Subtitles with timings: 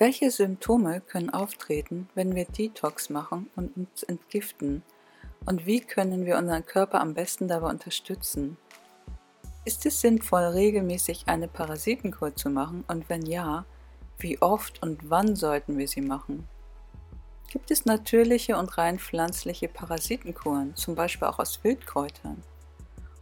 [0.00, 4.82] Welche Symptome können auftreten, wenn wir Detox machen und uns entgiften?
[5.44, 8.56] Und wie können wir unseren Körper am besten dabei unterstützen?
[9.66, 12.82] Ist es sinnvoll, regelmäßig eine Parasitenkur zu machen?
[12.88, 13.66] Und wenn ja,
[14.18, 16.48] wie oft und wann sollten wir sie machen?
[17.50, 22.42] Gibt es natürliche und rein pflanzliche Parasitenkuren, zum Beispiel auch aus Wildkräutern?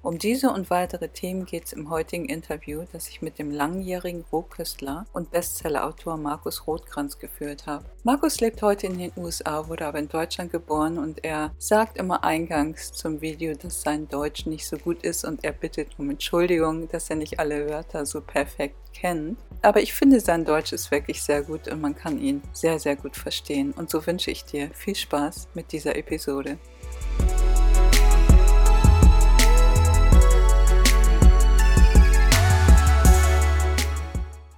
[0.00, 4.24] Um diese und weitere Themen geht es im heutigen Interview, das ich mit dem langjährigen
[4.30, 7.84] Rohköstler und Bestsellerautor Markus Rothkranz geführt habe.
[8.04, 12.22] Markus lebt heute in den USA, wurde aber in Deutschland geboren und er sagt immer
[12.22, 16.88] eingangs zum Video, dass sein Deutsch nicht so gut ist und er bittet um Entschuldigung,
[16.88, 19.36] dass er nicht alle Wörter so perfekt kennt.
[19.62, 22.94] Aber ich finde, sein Deutsch ist wirklich sehr gut und man kann ihn sehr, sehr
[22.94, 23.72] gut verstehen.
[23.72, 26.58] Und so wünsche ich dir viel Spaß mit dieser Episode.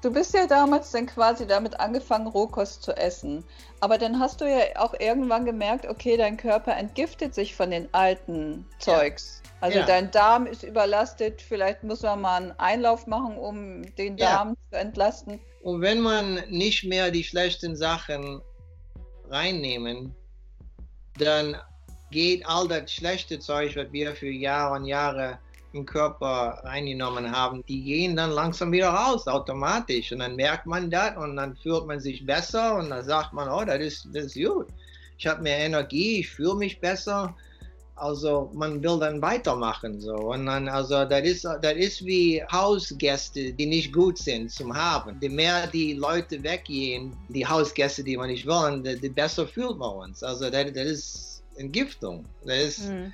[0.02, 3.44] Du bist ja damals dann quasi damit angefangen, Rohkost zu essen.
[3.80, 7.92] Aber dann hast du ja auch irgendwann gemerkt, okay, dein Körper entgiftet sich von den
[7.92, 9.42] alten Zeugs.
[9.44, 9.50] Ja.
[9.60, 9.86] Also ja.
[9.86, 14.54] dein Darm ist überlastet, vielleicht muss man mal einen Einlauf machen, um den Darm ja.
[14.70, 15.40] zu entlasten.
[15.62, 18.40] Und wenn man nicht mehr die schlechten Sachen
[19.28, 20.14] reinnehmen,
[21.18, 21.56] dann
[22.10, 25.38] geht all das schlechte Zeug, was wir für Jahre und Jahre
[25.72, 30.12] im Körper reingenommen haben, die gehen dann langsam wieder raus, automatisch.
[30.12, 33.48] Und dann merkt man das und dann fühlt man sich besser und dann sagt man,
[33.48, 34.66] oh, das ist, das gut.
[35.18, 37.34] Ich habe mehr Energie, ich fühle mich besser.
[37.94, 43.66] Also man will dann weitermachen so und dann also das ist das wie Hausgäste, die
[43.66, 45.18] nicht gut sind zum haben.
[45.20, 49.96] Je mehr die Leute weggehen, die Hausgäste, die wir nicht wollen, die besser fühlt man
[49.96, 50.22] uns.
[50.22, 52.24] Also das, ist Entgiftung.
[52.46, 53.12] Das ist mhm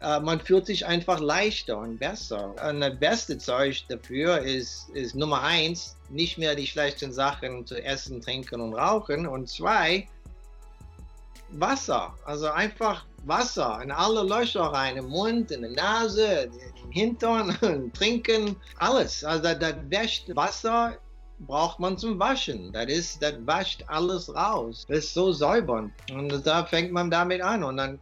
[0.00, 2.54] man fühlt sich einfach leichter und besser.
[2.68, 7.82] Und das beste Zeug dafür ist, ist Nummer eins, nicht mehr die schlechten Sachen zu
[7.84, 9.26] essen, trinken und rauchen.
[9.26, 10.08] Und zwei,
[11.52, 12.14] Wasser.
[12.24, 16.50] Also einfach Wasser in alle Löcher rein, im Mund, in die Nase,
[16.82, 19.24] im Hintern, trinken, alles.
[19.24, 20.96] Also das, das wäscht Wasser
[21.40, 22.70] braucht man zum Waschen.
[22.72, 24.84] Das ist, das wascht alles raus.
[24.88, 25.92] Das ist so säubern.
[26.12, 27.64] Und da fängt man damit an.
[27.64, 27.98] Und dann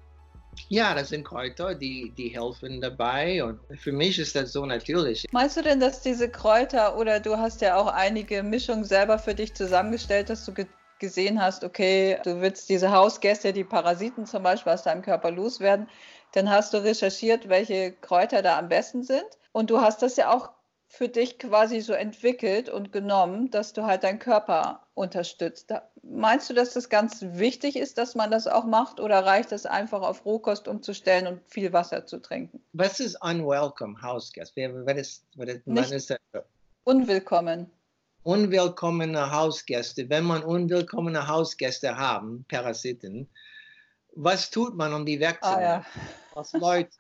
[0.69, 5.27] ja, das sind Kräuter, die, die helfen dabei und für mich ist das so natürlich.
[5.33, 9.35] Meinst du denn, dass diese Kräuter oder du hast ja auch einige Mischungen selber für
[9.35, 10.67] dich zusammengestellt, dass du ge
[11.01, 15.89] gesehen hast, okay, du willst diese Hausgäste, die Parasiten zum Beispiel aus deinem Körper loswerden,
[16.33, 20.35] dann hast du recherchiert, welche Kräuter da am besten sind und du hast das ja
[20.35, 20.51] auch
[20.91, 25.73] für dich quasi so entwickelt und genommen, dass du halt deinen Körper unterstützt.
[26.03, 29.67] Meinst du, dass das ganz wichtig ist, dass man das auch macht oder reicht es
[29.67, 32.65] einfach auf Rohkost umzustellen und viel Wasser zu trinken?
[32.73, 34.57] Was ist unwelcome Hausgast?
[34.57, 36.43] Was ist, was ist das?
[36.85, 37.71] Unwillkommen.
[38.23, 40.09] Unwillkommene Hausgäste.
[40.09, 43.29] Wenn man unwillkommene Hausgäste haben, Parasiten,
[44.17, 45.65] was tut man, um die wegzunehmen?
[45.65, 45.87] Ah, ja.
[46.33, 46.91] Was Leute,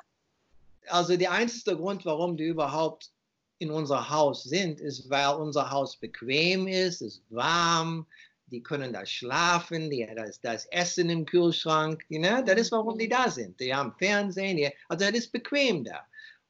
[0.88, 3.10] also der einzige Grund, warum die überhaupt
[3.58, 8.06] in unser Haus sind, ist, weil unser Haus bequem ist, ist warm,
[8.46, 12.42] die können da schlafen, die, da, ist, da ist Essen im Kühlschrank, you know?
[12.42, 13.58] das ist, warum die da sind.
[13.60, 16.06] Die haben Fernsehen, die, also das ist bequem da.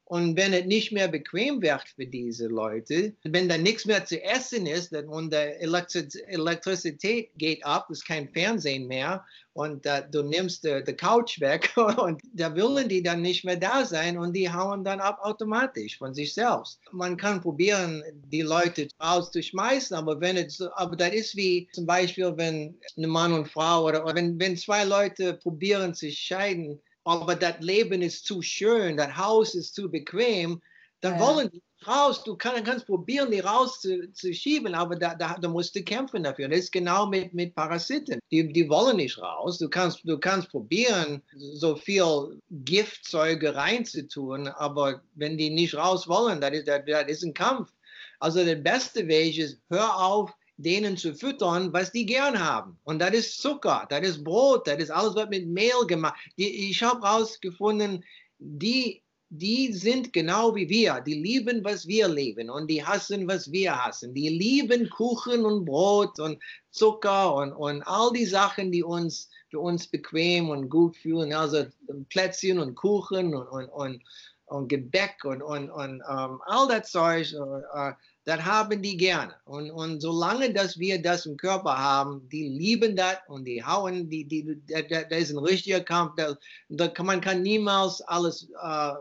[0.09, 4.19] Und wenn es nicht mehr bequem wird für diese Leute, wenn da nichts mehr zu
[4.23, 10.63] essen ist und die Elektrizität geht ab, ist kein Fernsehen mehr und uh, du nimmst
[10.63, 14.51] die, die Couch weg und da wollen die dann nicht mehr da sein und die
[14.51, 16.79] hauen dann ab automatisch von sich selbst.
[16.91, 22.33] Man kann probieren, die Leute rauszuschmeißen, aber wenn es, aber das ist wie zum Beispiel,
[22.35, 27.35] wenn eine Mann und Frau oder, oder wenn, wenn zwei Leute probieren zu scheiden, aber
[27.35, 30.61] das Leben ist zu schön, das Haus ist zu bequem,
[31.01, 31.19] dann ja.
[31.19, 32.23] wollen die raus.
[32.23, 36.49] Du kann, kannst probieren, die rauszuschieben, aber da, da, da, musst du kämpfen dafür.
[36.49, 38.19] Das ist genau mit, mit Parasiten.
[38.31, 39.57] Die, die wollen nicht raus.
[39.57, 46.41] Du kannst, du kannst probieren, so viel Giftzeuge reinzutun, aber wenn die nicht raus wollen,
[46.41, 47.71] das ist, das, das ist ein Kampf.
[48.19, 52.77] Also der beste Weg ist, hör auf, denen zu füttern, was die gern haben.
[52.83, 56.19] Und das ist Zucker, das ist Brot, das ist alles, was mit Mehl gemacht.
[56.37, 58.03] Die, ich habe herausgefunden,
[58.39, 60.99] die, die sind genau wie wir.
[60.99, 64.13] Die lieben, was wir lieben und die hassen, was wir hassen.
[64.13, 69.61] Die lieben Kuchen und Brot und Zucker und, und all die Sachen, die uns für
[69.61, 71.31] uns bequem und gut fühlen.
[71.31, 71.67] Also
[72.09, 74.03] Plätzchen und Kuchen und, und, und
[74.49, 77.91] und Gebäck und, und, und um, all das Zeug, uh,
[78.25, 79.33] das haben die gerne.
[79.45, 84.09] Und, und solange, dass wir das im Körper haben, die lieben das und die hauen,
[84.09, 86.13] die, die, da, da ist ein richtiger Kampf.
[86.17, 86.35] Da,
[86.69, 88.95] da man kann niemals alles, uh,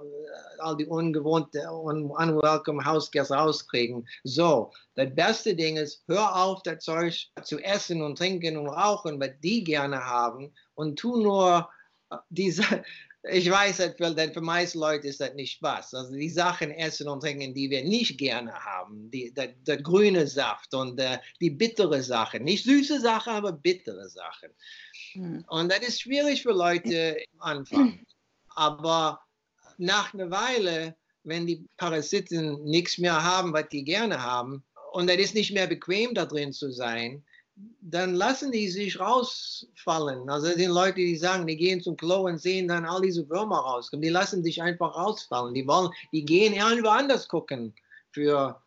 [0.58, 4.06] all die ungewohnte und unwelcome Hausgäste rauskriegen.
[4.24, 9.20] So, das beste Ding ist, hör auf, das Zeug zu essen und trinken und rauchen,
[9.20, 11.68] was die gerne haben und tu nur
[12.30, 12.64] diese,
[13.24, 15.94] ich weiß, denn für meiste Leute ist das nicht Spaß.
[15.94, 20.26] Also die Sachen essen und trinken, die wir nicht gerne haben, die, der, der grüne
[20.26, 24.50] Saft und der, die bittere Sachen, nicht süße Sachen, aber bittere Sachen.
[25.14, 25.44] Mhm.
[25.48, 28.00] Und das ist schwierig für Leute am Anfang.
[28.54, 29.20] Aber
[29.78, 35.18] nach einer Weile, wenn die Parasiten nichts mehr haben, was die gerne haben, und es
[35.18, 37.22] ist nicht mehr bequem, da drin zu sein,
[37.80, 40.28] dann lassen die sich rausfallen.
[40.28, 43.58] Also die Leute, die sagen, die gehen zum Klo und sehen dann all diese Würmer
[43.58, 45.54] rauskommen, die lassen sich einfach rausfallen.
[45.54, 47.74] Die wollen, die gehen irgendwo anders gucken
[48.12, 48.60] für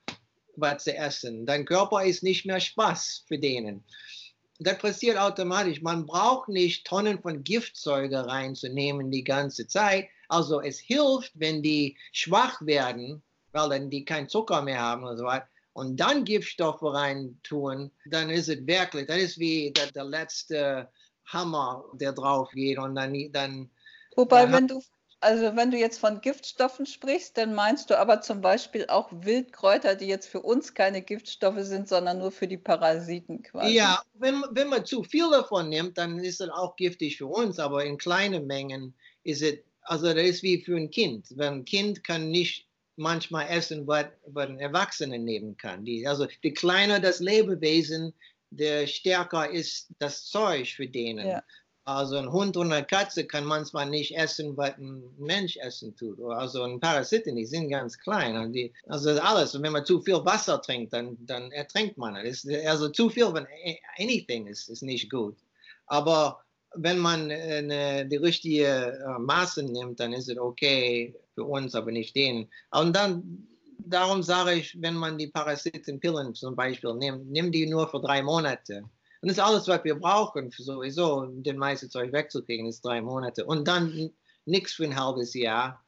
[0.56, 1.46] was zu essen.
[1.46, 3.84] Dein Körper ist nicht mehr Spaß für denen.
[4.60, 5.82] Das passiert automatisch.
[5.82, 10.08] Man braucht nicht Tonnen von Giftzeuge reinzunehmen die ganze Zeit.
[10.30, 13.22] Also es hilft, wenn die schwach werden,
[13.54, 17.92] weil dann die keinen Zucker mehr haben und so weiter und dann Giftstoffe rein tun,
[18.06, 20.90] dann ist es wirklich, das ist wie der, der letzte
[21.26, 23.70] Hammer, der drauf geht und dann, dann
[24.16, 24.82] Wobei, wenn du,
[25.22, 29.96] also wenn du jetzt von Giftstoffen sprichst, dann meinst du aber zum Beispiel auch Wildkräuter,
[29.96, 33.76] die jetzt für uns keine Giftstoffe sind, sondern nur für die Parasiten quasi.
[33.76, 37.60] Ja, wenn, wenn man zu viel davon nimmt, dann ist es auch giftig für uns,
[37.60, 41.28] aber in kleinen Mengen ist es, also das ist wie für ein Kind.
[41.36, 45.86] Wenn ein Kind kann nicht manchmal essen, was, was ein Erwachsener nehmen kann.
[45.86, 48.14] Die, also je kleiner das Lebewesen,
[48.50, 51.28] der stärker ist das Zeug für denen.
[51.28, 51.44] Ja.
[51.84, 56.20] Also ein Hund und eine Katze kann manchmal nicht essen, was ein Mensch essen tut.
[56.22, 58.38] Also ein Parasiten, die sind ganz klein.
[58.38, 59.56] Und die, also alles.
[59.56, 62.16] Und wenn man zu viel Wasser trinkt, dann, dann ertrinkt man.
[62.18, 63.48] Ist, also zu viel von
[63.98, 65.38] anything ist, ist nicht gut.
[65.88, 66.44] Aber
[66.76, 71.92] wenn man eine, die richtige äh, Maße nimmt, dann ist es okay für uns, aber
[71.92, 72.50] nicht denen.
[72.72, 73.48] Und dann,
[73.78, 78.22] darum sage ich, wenn man die Parasitenpillen zum Beispiel nimmt, nimm die nur für drei
[78.22, 78.84] Monate.
[79.22, 83.46] Und das ist alles, was wir brauchen, sowieso den meisten Zeug wegzukriegen, ist drei Monate.
[83.46, 84.12] Und dann
[84.46, 85.84] nichts für ein halbes Jahr.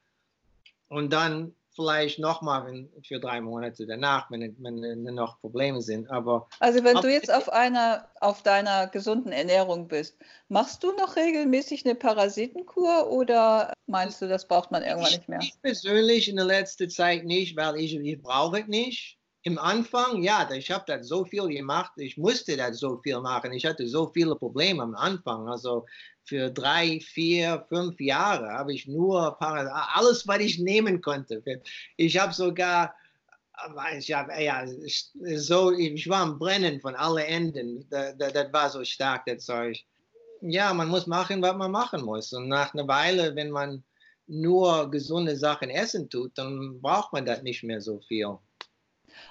[0.88, 6.10] Und dann vielleicht nochmal für drei Monate danach, wenn, wenn noch Probleme sind.
[6.10, 10.18] Aber also wenn du jetzt auf einer auf deiner gesunden Ernährung bist,
[10.50, 15.40] machst du noch regelmäßig eine Parasitenkur oder meinst du, das braucht man irgendwann nicht mehr?
[15.42, 19.18] Ich persönlich in der letzten Zeit nicht, weil ich, ich brauche es nicht.
[19.46, 23.52] Im Anfang, ja, ich habe das so viel gemacht, ich musste das so viel machen.
[23.52, 25.50] Ich hatte so viele Probleme am Anfang.
[25.50, 25.86] Also
[26.26, 31.44] für drei, vier, fünf Jahre habe ich nur alles, was ich nehmen konnte.
[31.98, 32.96] Ich habe sogar,
[33.98, 34.66] ich, hab, ja,
[35.36, 37.86] so, ich war am Brennen von allen Enden.
[37.90, 39.84] Das, das war so stark, das Zeug.
[40.42, 42.34] Ja, man muss machen, was man machen muss.
[42.34, 43.84] Und nach einer Weile, wenn man
[44.28, 48.38] nur gesunde Sachen essen tut, dann braucht man das nicht mehr so viel.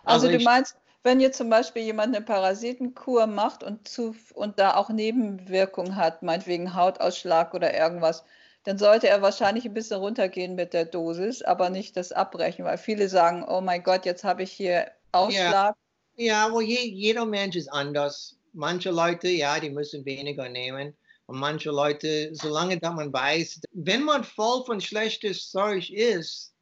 [0.05, 4.59] Also, also du meinst, wenn jetzt zum Beispiel jemand eine Parasitenkur macht und, zu, und
[4.59, 8.25] da auch Nebenwirkungen hat, meinetwegen Hautausschlag oder irgendwas,
[8.65, 12.79] dann sollte er wahrscheinlich ein bisschen runtergehen mit der Dosis, aber nicht das abbrechen, weil
[12.79, 15.75] viele sagen, oh mein Gott, jetzt habe ich hier Ausschlag.
[16.17, 18.39] Ja, ja well, je, jeder Mensch ist anders.
[18.53, 20.95] Manche Leute, ja, die müssen weniger nehmen.
[21.27, 26.55] Und manche Leute, solange da man weiß, wenn man voll von schlechtes Zeug ist,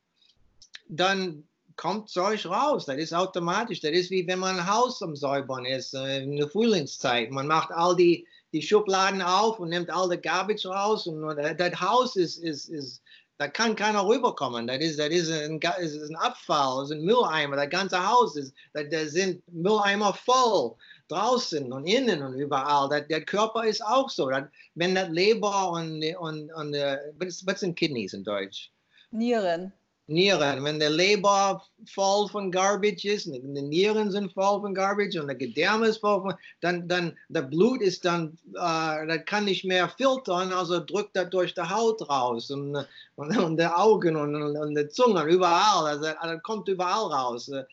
[0.88, 1.46] dann
[1.80, 2.84] kommt Zeug raus.
[2.84, 3.80] Das ist automatisch.
[3.80, 7.30] Das ist wie wenn man ein Haus am Säubern ist äh, in der Frühlingszeit.
[7.30, 11.80] Man macht all die, die Schubladen auf und nimmt all die Garbage raus und das
[11.80, 13.02] Haus ist, ist, ist
[13.38, 14.66] da kann keiner rüberkommen.
[14.66, 17.56] Das ist, das ist, ein, das ein Abfall, das ist ein Mülleimer.
[17.56, 20.74] Das ganze Haus ist, da sind Mülleimer voll
[21.08, 22.90] draußen und innen und überall.
[22.90, 24.28] Das, der Körper ist auch so.
[24.28, 24.44] Das,
[24.74, 28.70] wenn das Leber und, und, und was sind Kidneys in Deutsch?
[29.10, 29.72] Nieren.
[30.10, 30.64] Nieren.
[30.64, 35.28] Wenn der Leber voll von Garbage ist, und die Nieren sind voll von Garbage und
[35.28, 39.64] der Gedärme ist voll von, dann, dann, der Blut ist dann, äh, das kann nicht
[39.64, 42.76] mehr filtern, also drückt das durch die Haut raus und,
[43.14, 47.48] und, und die Augen und, und, die Zunge, überall, also, das kommt überall raus.
[47.48, 47.64] Äh,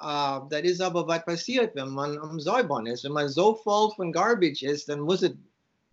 [0.00, 3.04] das ist aber, was passiert, wenn man am Säubern ist.
[3.04, 5.32] Wenn man so voll von Garbage ist, dann muss es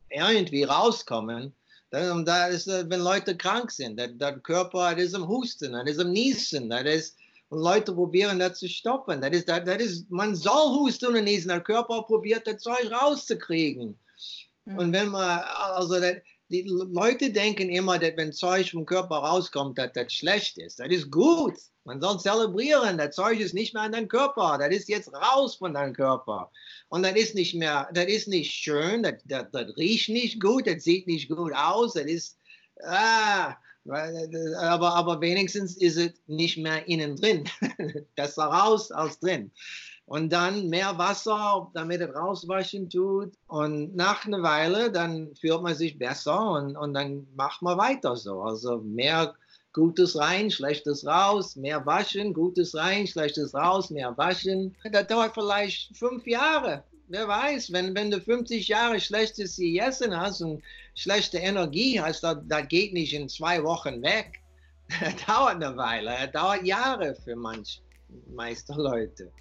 [0.09, 1.53] irgendwie rauskommen.
[1.95, 5.89] Und da ist, äh, wenn Leute krank sind, der, der Körper ist am Husten, das
[5.89, 7.17] ist am Niesen, das ist,
[7.49, 9.21] und Leute probieren das zu stoppen.
[9.21, 12.91] Das ist, das, das ist, man soll husten und niesen, der Körper probiert das Zeug
[12.91, 13.97] rauszukriegen.
[14.65, 14.77] Mhm.
[14.77, 16.15] Und wenn man, also das,
[16.49, 20.79] die Leute denken immer, dass wenn Zeug vom Körper rauskommt, dass das schlecht ist.
[20.79, 21.55] Das ist gut.
[21.85, 22.97] Man soll zelebrieren.
[22.97, 24.57] Das Zeug ist nicht mehr in deinem Körper.
[24.59, 26.51] Das ist jetzt raus von deinem Körper.
[26.89, 29.03] Und das ist nicht mehr, das ist nicht schön.
[29.03, 30.67] Das, das, das riecht nicht gut.
[30.67, 31.93] Das sieht nicht gut aus.
[31.93, 32.37] Das ist,
[32.83, 33.55] ah,
[33.87, 37.49] aber, aber wenigstens ist es nicht mehr innen drin.
[38.15, 39.51] Besser raus als drin
[40.05, 43.33] und dann mehr Wasser, damit es rauswaschen tut.
[43.47, 48.15] Und nach einer Weile, dann fühlt man sich besser und, und dann macht man weiter
[48.15, 48.41] so.
[48.41, 49.33] Also mehr
[49.73, 54.75] Gutes rein, Schlechtes raus, mehr waschen, Gutes rein, Schlechtes raus, mehr waschen.
[54.91, 56.83] Das dauert vielleicht fünf Jahre.
[57.07, 60.63] Wer weiß, wenn, wenn du 50 Jahre Schlechtes gegessen hast und
[60.95, 64.39] schlechte Energie hast, das, das geht nicht in zwei Wochen weg.
[65.01, 67.81] Das dauert eine Weile, das dauert Jahre für manche
[68.27, 69.31] meiste Leute.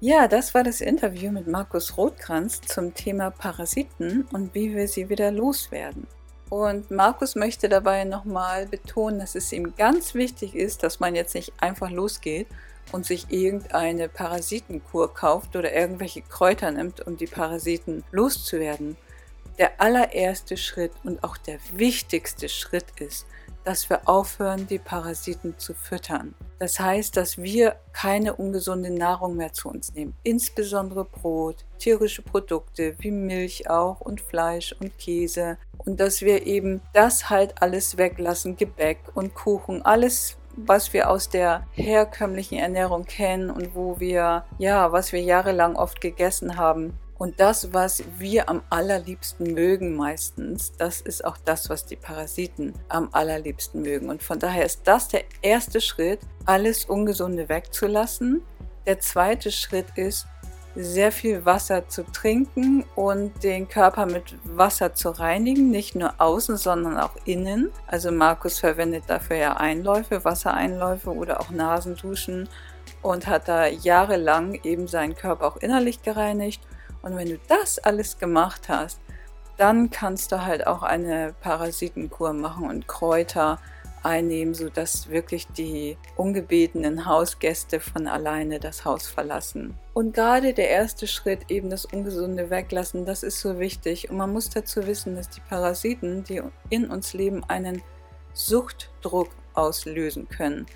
[0.00, 5.08] Ja, das war das Interview mit Markus Rothkranz zum Thema Parasiten und wie wir sie
[5.08, 6.06] wieder loswerden.
[6.50, 11.34] Und Markus möchte dabei nochmal betonen, dass es ihm ganz wichtig ist, dass man jetzt
[11.34, 12.46] nicht einfach losgeht
[12.92, 18.96] und sich irgendeine Parasitenkur kauft oder irgendwelche Kräuter nimmt, um die Parasiten loszuwerden.
[19.58, 23.26] Der allererste Schritt und auch der wichtigste Schritt ist,
[23.68, 26.34] dass wir aufhören, die Parasiten zu füttern.
[26.58, 32.94] Das heißt, dass wir keine ungesunde Nahrung mehr zu uns nehmen, insbesondere Brot, tierische Produkte
[33.00, 35.58] wie Milch auch und Fleisch und Käse.
[35.76, 41.28] Und dass wir eben das halt alles weglassen, Gebäck und Kuchen, alles was wir aus
[41.28, 47.40] der herkömmlichen Ernährung kennen und wo wir, ja, was wir jahrelang oft gegessen haben, und
[47.40, 53.08] das, was wir am allerliebsten mögen meistens, das ist auch das, was die Parasiten am
[53.10, 54.08] allerliebsten mögen.
[54.08, 58.42] Und von daher ist das der erste Schritt, alles Ungesunde wegzulassen.
[58.86, 60.26] Der zweite Schritt ist,
[60.76, 66.56] sehr viel Wasser zu trinken und den Körper mit Wasser zu reinigen, nicht nur außen,
[66.56, 67.72] sondern auch innen.
[67.88, 72.48] Also Markus verwendet dafür ja Einläufe, Wassereinläufe oder auch Nasenduschen
[73.02, 76.62] und hat da jahrelang eben seinen Körper auch innerlich gereinigt.
[77.02, 79.00] Und wenn du das alles gemacht hast,
[79.56, 83.58] dann kannst du halt auch eine Parasitenkur machen und Kräuter
[84.02, 89.76] einnehmen, sodass wirklich die ungebetenen Hausgäste von alleine das Haus verlassen.
[89.94, 94.10] Und gerade der erste Schritt, eben das Ungesunde weglassen, das ist so wichtig.
[94.10, 96.40] Und man muss dazu wissen, dass die Parasiten, die
[96.70, 97.82] in uns leben, einen
[98.32, 100.66] Suchtdruck auslösen können.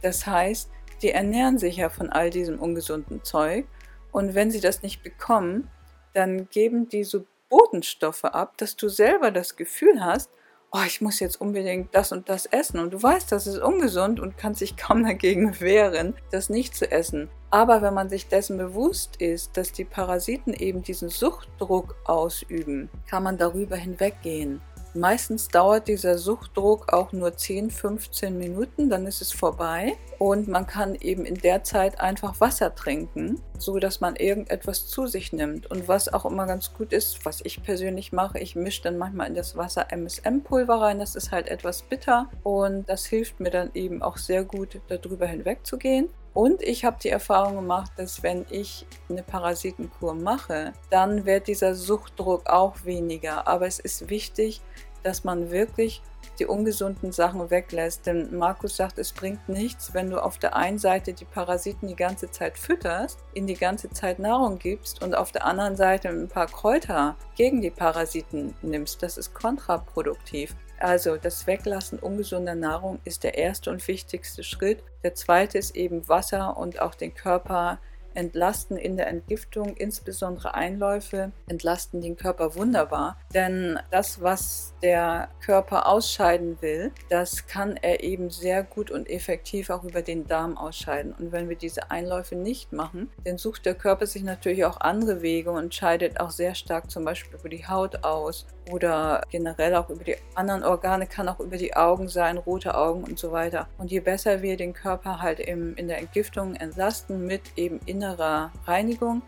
[0.00, 0.70] Das heißt,
[1.02, 3.66] die ernähren sich ja von all diesem ungesunden Zeug
[4.12, 5.68] und wenn sie das nicht bekommen,
[6.12, 10.30] dann geben die so Botenstoffe ab, dass du selber das Gefühl hast,
[10.72, 12.80] oh, ich muss jetzt unbedingt das und das essen.
[12.80, 16.90] Und du weißt, das ist ungesund und kannst dich kaum dagegen wehren, das nicht zu
[16.90, 17.28] essen.
[17.50, 23.22] Aber wenn man sich dessen bewusst ist, dass die Parasiten eben diesen Suchtdruck ausüben, kann
[23.22, 24.62] man darüber hinweggehen.
[24.94, 30.66] Meistens dauert dieser Suchtdruck auch nur 10, 15 Minuten, dann ist es vorbei und man
[30.66, 35.70] kann eben in der Zeit einfach Wasser trinken, so dass man irgendetwas zu sich nimmt.
[35.70, 39.28] Und was auch immer ganz gut ist, was ich persönlich mache, ich mische dann manchmal
[39.28, 43.70] in das Wasser MSM-Pulver rein, das ist halt etwas bitter und das hilft mir dann
[43.72, 46.10] eben auch sehr gut darüber hinwegzugehen.
[46.34, 51.74] Und ich habe die Erfahrung gemacht, dass wenn ich eine Parasitenkur mache, dann wird dieser
[51.74, 53.46] Suchtdruck auch weniger.
[53.46, 54.62] Aber es ist wichtig,
[55.02, 56.00] dass man wirklich
[56.38, 58.06] die ungesunden Sachen weglässt.
[58.06, 61.96] Denn Markus sagt, es bringt nichts, wenn du auf der einen Seite die Parasiten die
[61.96, 66.28] ganze Zeit fütterst, ihnen die ganze Zeit Nahrung gibst und auf der anderen Seite ein
[66.28, 69.02] paar Kräuter gegen die Parasiten nimmst.
[69.02, 70.56] Das ist kontraproduktiv.
[70.82, 74.82] Also das Weglassen ungesunder Nahrung ist der erste und wichtigste Schritt.
[75.04, 77.78] Der zweite ist eben Wasser und auch den Körper
[78.14, 83.16] entlasten in der Entgiftung, insbesondere Einläufe, entlasten den Körper wunderbar.
[83.34, 89.70] Denn das, was der Körper ausscheiden will, das kann er eben sehr gut und effektiv
[89.70, 91.14] auch über den Darm ausscheiden.
[91.18, 95.22] Und wenn wir diese Einläufe nicht machen, dann sucht der Körper sich natürlich auch andere
[95.22, 99.90] Wege und scheidet auch sehr stark zum Beispiel über die Haut aus oder generell auch
[99.90, 103.68] über die anderen Organe, kann auch über die Augen sein, rote Augen und so weiter.
[103.78, 108.50] Und je besser wir den Körper halt im, in der Entgiftung entlasten mit eben innerer
[108.66, 109.22] Reinigung,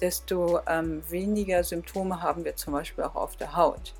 [0.00, 3.94] desto ähm, weniger Symptome haben wir zum Beispiel auch auf der Haut.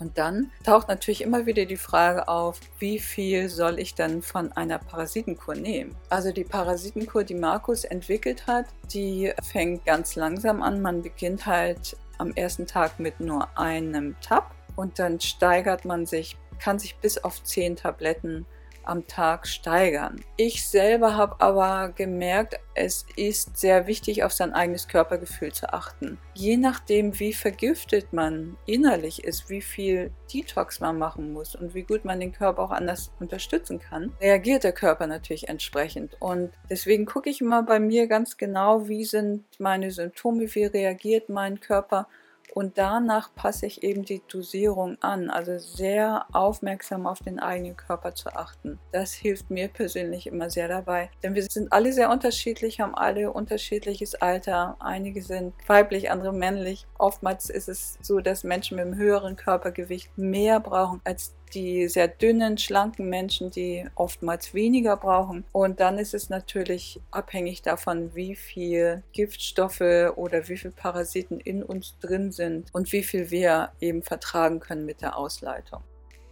[0.00, 4.52] Und dann taucht natürlich immer wieder die Frage auf, wie viel soll ich dann von
[4.52, 5.96] einer Parasitenkur nehmen?
[6.08, 10.82] Also die Parasitenkur, die Markus entwickelt hat, die fängt ganz langsam an.
[10.82, 16.36] Man beginnt halt am ersten Tag mit nur einem Tab und dann steigert man sich,
[16.60, 18.46] kann sich bis auf 10 Tabletten
[18.88, 20.20] am Tag steigern.
[20.36, 26.18] Ich selber habe aber gemerkt, es ist sehr wichtig, auf sein eigenes Körpergefühl zu achten.
[26.34, 31.82] Je nachdem, wie vergiftet man innerlich ist, wie viel Detox man machen muss und wie
[31.82, 36.16] gut man den Körper auch anders unterstützen kann, reagiert der Körper natürlich entsprechend.
[36.20, 41.28] Und deswegen gucke ich immer bei mir ganz genau, wie sind meine Symptome, wie reagiert
[41.28, 42.06] mein Körper
[42.54, 48.14] und danach passe ich eben die Dosierung an, also sehr aufmerksam auf den eigenen Körper
[48.14, 48.78] zu achten.
[48.92, 53.32] Das hilft mir persönlich immer sehr dabei, denn wir sind alle sehr unterschiedlich, haben alle
[53.32, 54.76] unterschiedliches Alter.
[54.80, 56.86] Einige sind weiblich, andere männlich.
[56.98, 62.08] Oftmals ist es so, dass Menschen mit einem höheren Körpergewicht mehr brauchen als die sehr
[62.08, 65.44] dünnen, schlanken Menschen, die oftmals weniger brauchen.
[65.52, 71.62] Und dann ist es natürlich abhängig davon, wie viel Giftstoffe oder wie viel Parasiten in
[71.62, 75.82] uns drin sind und wie viel wir eben vertragen können mit der Ausleitung.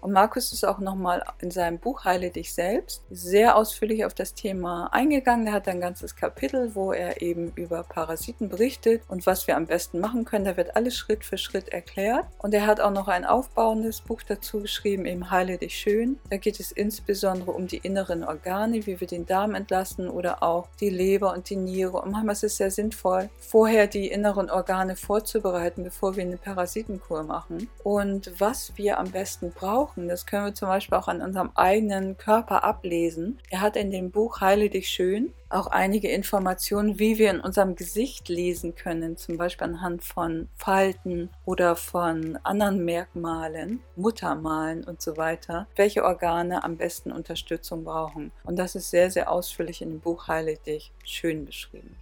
[0.06, 4.34] Und Markus ist auch nochmal in seinem Buch Heile dich selbst sehr ausführlich auf das
[4.34, 5.48] Thema eingegangen.
[5.48, 9.66] Er hat ein ganzes Kapitel, wo er eben über Parasiten berichtet und was wir am
[9.66, 10.44] besten machen können.
[10.44, 12.24] Da wird alles Schritt für Schritt erklärt.
[12.38, 16.20] Und er hat auch noch ein aufbauendes Buch dazu geschrieben, eben Heile dich schön.
[16.30, 20.68] Da geht es insbesondere um die inneren Organe, wie wir den Darm entlassen oder auch
[20.78, 22.00] die Leber und die Niere.
[22.00, 27.24] Und manchmal ist es sehr sinnvoll, vorher die inneren Organe vorzubereiten, bevor wir eine Parasitenkur
[27.24, 27.68] machen.
[27.82, 30.08] Und was wir am besten brauchen, machen.
[30.08, 33.38] Das können wir zum Beispiel auch an unserem eigenen Körper ablesen.
[33.50, 37.76] Er hat in dem Buch Heile dich schön auch einige Informationen, wie wir in unserem
[37.76, 45.16] Gesicht lesen können, zum Beispiel anhand von Falten oder von anderen Merkmalen, Muttermalen und so
[45.16, 48.32] weiter, welche Organe am besten Unterstützung brauchen.
[48.42, 51.94] Und das ist sehr, sehr ausführlich in dem Buch Heile dich schön beschrieben.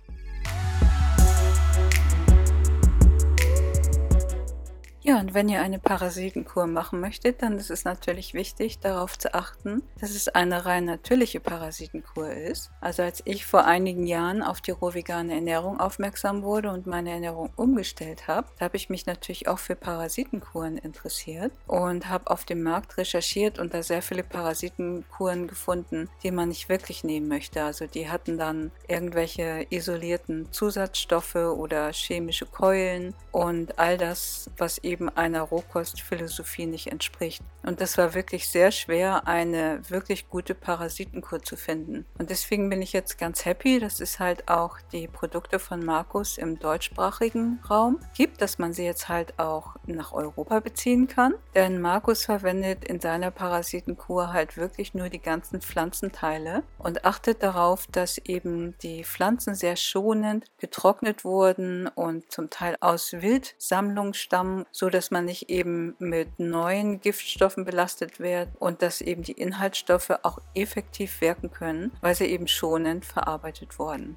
[5.06, 9.34] Ja, und wenn ihr eine Parasitenkur machen möchtet, dann ist es natürlich wichtig, darauf zu
[9.34, 12.70] achten, dass es eine rein natürliche Parasitenkur ist.
[12.80, 17.50] Also als ich vor einigen Jahren auf die rohvegane Ernährung aufmerksam wurde und meine Ernährung
[17.54, 22.96] umgestellt habe, habe ich mich natürlich auch für Parasitenkuren interessiert und habe auf dem Markt
[22.96, 27.62] recherchiert und da sehr viele Parasitenkuren gefunden, die man nicht wirklich nehmen möchte.
[27.62, 34.93] Also die hatten dann irgendwelche isolierten Zusatzstoffe oder chemische Keulen und all das, was eben
[34.94, 37.42] eben einer Rohkostphilosophie nicht entspricht.
[37.64, 42.04] Und das war wirklich sehr schwer, eine wirklich gute Parasitenkur zu finden.
[42.18, 46.36] Und deswegen bin ich jetzt ganz happy, dass es halt auch die Produkte von Markus
[46.36, 51.34] im deutschsprachigen Raum gibt, dass man sie jetzt halt auch nach Europa beziehen kann.
[51.54, 57.86] Denn Markus verwendet in seiner Parasitenkur halt wirklich nur die ganzen Pflanzenteile und achtet darauf,
[57.86, 64.90] dass eben die Pflanzen sehr schonend getrocknet wurden und zum Teil aus Wildsammlung stammen, so
[64.90, 70.40] dass man nicht eben mit neuen Giftstoffen belastet wird und dass eben die Inhaltsstoffe auch
[70.54, 74.16] effektiv wirken können, weil sie eben schonend verarbeitet wurden.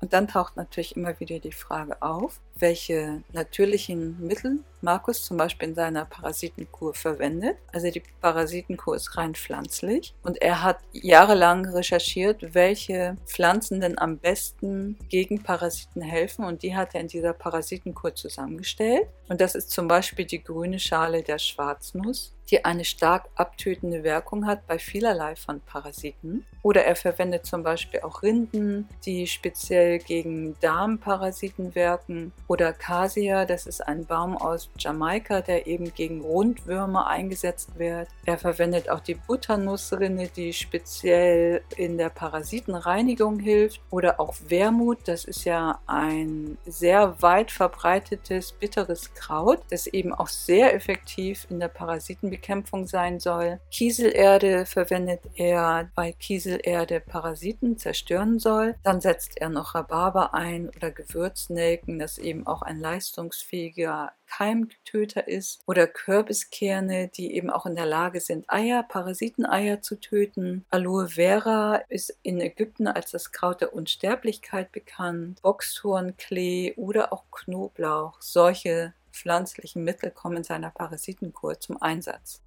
[0.00, 5.70] Und dann taucht natürlich immer wieder die Frage auf, welche natürlichen Mittel Markus zum Beispiel
[5.70, 7.56] in seiner Parasitenkur verwendet.
[7.72, 14.18] Also die Parasitenkur ist rein pflanzlich und er hat jahrelang recherchiert, welche Pflanzen denn am
[14.18, 19.08] besten gegen Parasiten helfen und die hat er in dieser Parasitenkur zusammengestellt.
[19.28, 24.46] Und das ist zum Beispiel die grüne Schale der Schwarznuss, die eine stark abtötende Wirkung
[24.46, 26.44] hat bei vielerlei von Parasiten.
[26.62, 32.32] Oder er verwendet zum Beispiel auch Rinden, die speziell gegen Darmparasiten wirken.
[32.46, 38.08] Oder Casia, das ist ein Baum aus Jamaika, der eben gegen Rundwürmer eingesetzt wird.
[38.26, 43.80] Er verwendet auch die Butternussrinne, die speziell in der Parasitenreinigung hilft.
[43.90, 50.28] Oder auch Wermut, das ist ja ein sehr weit verbreitetes bitteres Kraut, das eben auch
[50.28, 53.60] sehr effektiv in der Parasitenbekämpfung sein soll.
[53.70, 58.74] Kieselerde verwendet er, weil Kieselerde Parasiten zerstören soll.
[58.82, 65.62] Dann setzt er noch Rhabarber ein oder Gewürznelken, das eben auch ein leistungsfähiger Keimtöter ist
[65.66, 70.64] oder Kürbiskerne, die eben auch in der Lage sind, Eier, Parasiteneier zu töten.
[70.70, 75.40] Aloe Vera ist in Ägypten als das Kraut der Unsterblichkeit bekannt.
[75.42, 78.20] Boxhornklee oder auch Knoblauch.
[78.20, 82.42] Solche pflanzlichen Mittel kommen in seiner Parasitenkur zum Einsatz.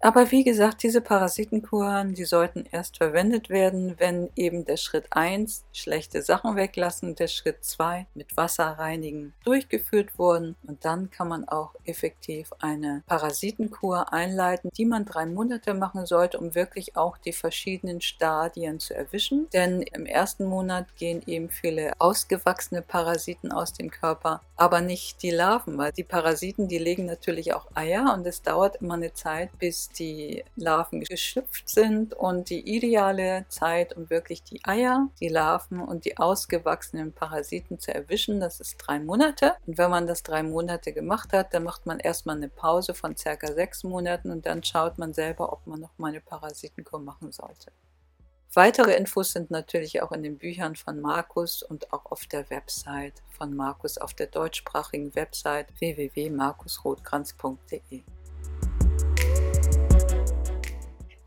[0.00, 5.64] Aber wie gesagt, diese Parasitenkuren, die sollten erst verwendet werden, wenn eben der Schritt 1,
[5.72, 10.54] schlechte Sachen weglassen, der Schritt 2, mit Wasser reinigen, durchgeführt wurden.
[10.66, 16.38] Und dann kann man auch effektiv eine Parasitenkur einleiten, die man drei Monate machen sollte,
[16.38, 19.48] um wirklich auch die verschiedenen Stadien zu erwischen.
[19.52, 25.30] Denn im ersten Monat gehen eben viele ausgewachsene Parasiten aus dem Körper, aber nicht die
[25.30, 29.50] Larven, weil die Parasiten, die legen natürlich auch Eier und es dauert immer eine Zeit,
[29.58, 35.80] bis die Larven geschlüpft sind und die ideale Zeit, um wirklich die Eier, die Larven
[35.80, 39.54] und die ausgewachsenen Parasiten zu erwischen, das ist drei Monate.
[39.66, 43.16] Und wenn man das drei Monate gemacht hat, dann macht man erstmal eine Pause von
[43.16, 47.32] circa sechs Monaten und dann schaut man selber, ob man noch mal eine Parasitenkur machen
[47.32, 47.72] sollte.
[48.54, 53.22] Weitere Infos sind natürlich auch in den Büchern von Markus und auch auf der Website
[53.30, 58.04] von Markus auf der deutschsprachigen Website www.markusrotkranz.de.